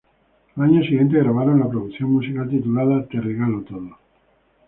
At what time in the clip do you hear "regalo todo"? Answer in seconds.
3.21-3.97